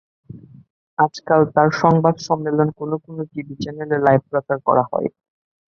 [0.97, 5.07] আজকাল তাঁর সংবাদ সম্মেলন কোনো কোনো টিভি চ্যানেলে লাইভ প্রচার করা হয়।